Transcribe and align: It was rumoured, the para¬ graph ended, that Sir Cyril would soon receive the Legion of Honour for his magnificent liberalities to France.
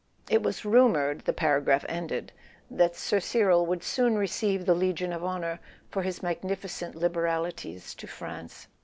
It 0.31 0.41
was 0.41 0.65
rumoured, 0.65 1.21
the 1.25 1.31
para¬ 1.31 1.63
graph 1.63 1.85
ended, 1.87 2.31
that 2.71 2.95
Sir 2.95 3.19
Cyril 3.19 3.67
would 3.67 3.83
soon 3.83 4.17
receive 4.17 4.65
the 4.65 4.73
Legion 4.73 5.13
of 5.13 5.23
Honour 5.23 5.59
for 5.91 6.01
his 6.01 6.23
magnificent 6.23 6.95
liberalities 6.95 7.93
to 7.93 8.07
France. 8.07 8.67